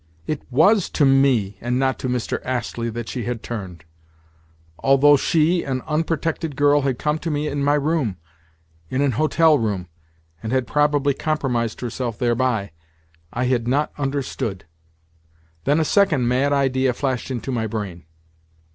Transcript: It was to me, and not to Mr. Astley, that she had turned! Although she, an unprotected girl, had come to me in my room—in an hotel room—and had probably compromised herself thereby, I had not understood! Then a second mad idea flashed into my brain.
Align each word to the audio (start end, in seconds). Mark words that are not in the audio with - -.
It 0.25 0.41
was 0.49 0.89
to 0.97 1.05
me, 1.05 1.59
and 1.61 1.77
not 1.77 1.99
to 1.99 2.09
Mr. 2.09 2.41
Astley, 2.43 2.89
that 2.89 3.07
she 3.07 3.25
had 3.25 3.43
turned! 3.43 3.85
Although 4.79 5.15
she, 5.15 5.61
an 5.63 5.83
unprotected 5.85 6.55
girl, 6.55 6.81
had 6.81 6.97
come 6.97 7.19
to 7.19 7.29
me 7.29 7.47
in 7.47 7.63
my 7.63 7.75
room—in 7.75 8.99
an 8.99 9.11
hotel 9.11 9.59
room—and 9.59 10.51
had 10.51 10.65
probably 10.65 11.13
compromised 11.13 11.81
herself 11.81 12.17
thereby, 12.17 12.71
I 13.31 13.43
had 13.43 13.67
not 13.67 13.91
understood! 13.95 14.65
Then 15.65 15.79
a 15.79 15.85
second 15.85 16.27
mad 16.27 16.51
idea 16.51 16.93
flashed 16.93 17.29
into 17.29 17.51
my 17.51 17.67
brain. 17.67 18.05